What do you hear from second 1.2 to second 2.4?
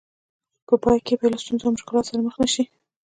له ستونزو او مشکلاتو سره مخ